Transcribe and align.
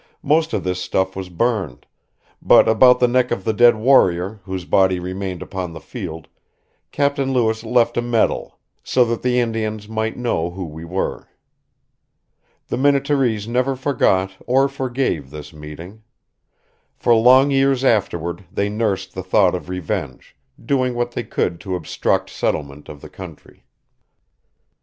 Most 0.23 0.51
of 0.53 0.63
this 0.63 0.81
stuff 0.81 1.15
was 1.15 1.29
burned; 1.29 1.85
but 2.41 2.67
about 2.67 2.99
the 2.99 3.07
neck 3.07 3.29
of 3.29 3.43
the 3.43 3.53
dead 3.53 3.75
warrior, 3.75 4.39
whose 4.45 4.65
body 4.65 4.99
remained 4.99 5.43
upon 5.43 5.73
the 5.73 5.79
field, 5.79 6.27
Captain 6.91 7.33
Lewis 7.33 7.63
left 7.63 7.97
a 7.97 8.01
medal, 8.01 8.57
"so 8.83 9.05
that 9.05 9.21
the 9.21 9.39
Indians 9.39 9.87
might 9.87 10.17
know 10.17 10.49
who 10.49 10.65
we 10.65 10.83
were." 10.83 11.29
The 12.69 12.77
Minnetarees 12.77 13.47
never 13.47 13.75
forgot 13.75 14.31
or 14.47 14.67
forgave 14.67 15.29
this 15.29 15.53
meeting. 15.53 16.01
For 16.95 17.13
long 17.13 17.51
years 17.51 17.83
afterward 17.83 18.45
they 18.51 18.69
nursed 18.69 19.13
the 19.13 19.21
thought 19.21 19.53
of 19.53 19.69
revenge, 19.69 20.35
doing 20.59 20.95
what 20.95 21.11
they 21.11 21.23
could 21.23 21.59
to 21.59 21.75
obstruct 21.75 22.27
settlement 22.31 22.89
of 22.89 23.01
the 23.01 23.09
country. 23.09 23.65